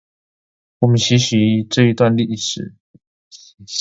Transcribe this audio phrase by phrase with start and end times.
[0.79, 2.73] 我們學習這一段史
[3.29, 3.55] 事